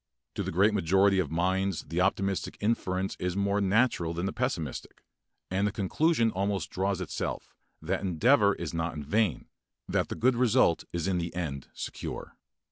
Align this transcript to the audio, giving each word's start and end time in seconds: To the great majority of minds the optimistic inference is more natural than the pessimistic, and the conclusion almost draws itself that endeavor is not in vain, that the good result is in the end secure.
To 0.33 0.41
the 0.41 0.49
great 0.51 0.73
majority 0.73 1.19
of 1.19 1.29
minds 1.29 1.83
the 1.83 2.01
optimistic 2.01 2.57
inference 2.59 3.15
is 3.19 3.35
more 3.37 3.61
natural 3.61 4.15
than 4.15 4.25
the 4.25 4.33
pessimistic, 4.33 5.03
and 5.51 5.67
the 5.67 5.71
conclusion 5.71 6.31
almost 6.31 6.71
draws 6.71 7.01
itself 7.01 7.53
that 7.83 8.01
endeavor 8.01 8.55
is 8.55 8.73
not 8.73 8.95
in 8.95 9.03
vain, 9.03 9.45
that 9.87 10.09
the 10.09 10.15
good 10.15 10.35
result 10.35 10.85
is 10.91 11.07
in 11.07 11.19
the 11.19 11.31
end 11.35 11.67
secure. 11.75 12.35